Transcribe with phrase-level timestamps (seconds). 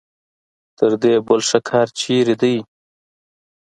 [0.77, 2.55] تر دې بل ښه کار چېرته دی.